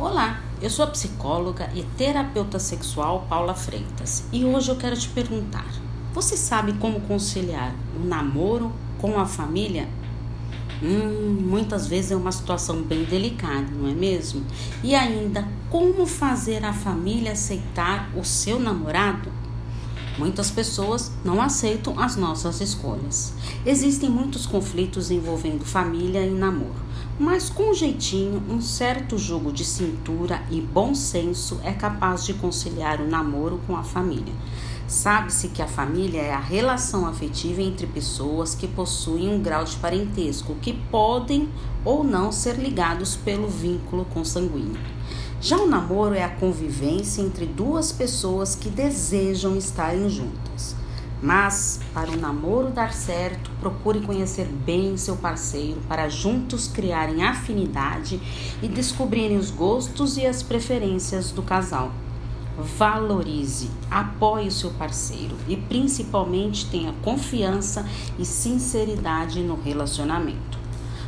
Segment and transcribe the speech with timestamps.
[0.00, 5.08] Olá, eu sou a psicóloga e terapeuta sexual Paula Freitas e hoje eu quero te
[5.08, 5.66] perguntar:
[6.12, 9.88] você sabe como conciliar o namoro com a família?
[10.80, 14.46] Hum, muitas vezes é uma situação bem delicada, não é mesmo?
[14.84, 19.32] E ainda, como fazer a família aceitar o seu namorado?
[20.18, 23.32] Muitas pessoas não aceitam as nossas escolhas.
[23.64, 26.74] Existem muitos conflitos envolvendo família e namoro,
[27.20, 33.00] mas com jeitinho, um certo jogo de cintura e bom senso é capaz de conciliar
[33.00, 34.34] o namoro com a família.
[34.88, 39.76] Sabe-se que a família é a relação afetiva entre pessoas que possuem um grau de
[39.76, 41.50] parentesco, que podem
[41.84, 44.80] ou não ser ligados pelo vínculo consanguíneo.
[45.42, 50.74] Já o namoro é a convivência entre duas pessoas que desejam estarem juntas.
[51.20, 58.18] Mas, para o namoro dar certo, procure conhecer bem seu parceiro para juntos criarem afinidade
[58.62, 61.92] e descobrirem os gostos e as preferências do casal.
[62.58, 67.86] Valorize, apoie o seu parceiro e principalmente tenha confiança
[68.18, 70.58] e sinceridade no relacionamento.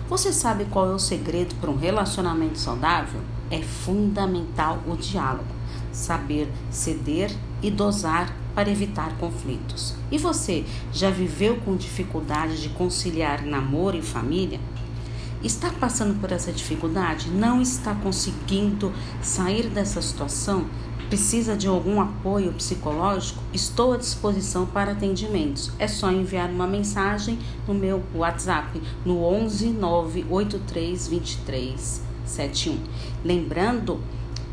[0.08, 3.20] Você sabe qual é o segredo para um relacionamento saudável?
[3.50, 5.48] É fundamental o diálogo,
[5.90, 9.94] saber ceder e dosar para evitar conflitos.
[10.08, 14.60] E você já viveu com dificuldade de conciliar namoro e família?
[15.42, 17.28] Está passando por essa dificuldade?
[17.30, 18.92] Não está conseguindo
[19.22, 20.66] sair dessa situação?
[21.10, 23.42] Precisa de algum apoio psicológico?
[23.52, 25.72] Estou à disposição para atendimentos.
[25.76, 27.36] É só enviar uma mensagem
[27.66, 32.78] no meu WhatsApp no 11 983 23 71.
[33.24, 34.00] Lembrando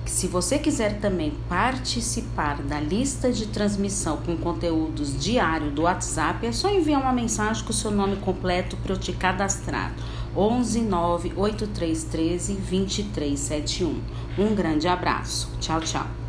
[0.03, 6.43] que se você quiser também participar da lista de transmissão com conteúdos diário do WhatsApp,
[6.43, 9.93] é só enviar uma mensagem com o seu nome completo para eu te cadastrar.
[10.35, 14.01] 11 98313 2371.
[14.39, 15.51] Um grande abraço.
[15.59, 16.26] Tchau, tchau.